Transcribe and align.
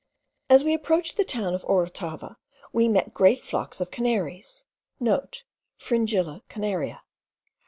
As 0.49 0.63
we 0.63 0.73
approached 0.73 1.15
the 1.15 1.23
town 1.23 1.53
of 1.53 1.63
Orotava, 1.65 2.37
we 2.73 2.87
met 2.89 3.13
great 3.13 3.41
flocks 3.41 3.79
of 3.79 3.91
canaries.* 3.91 4.65
(* 5.33 5.35
Fringilla 5.77 6.41
Canaria. 6.49 7.03